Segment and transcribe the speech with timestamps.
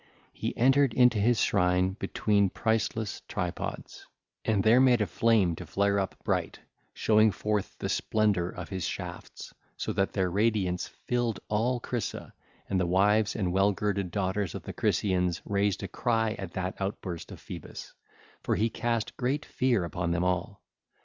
[0.33, 4.07] He entered into his shrine between priceless tripods,
[4.43, 6.57] and there made a flame to flare up bright,
[6.95, 12.33] showing forth the splendour of his shafts, so that their radiance filled all Crisa,
[12.67, 16.81] and the wives and well girded daughters of the Crisaeans raised a cry at that
[16.81, 17.93] outburst of Phoebus;
[18.41, 20.63] for he cast great fear upon them all.